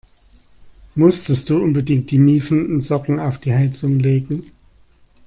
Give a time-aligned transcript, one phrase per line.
[0.95, 4.49] Musstest du unbedingt die miefenden Socken auf die Heizung legen?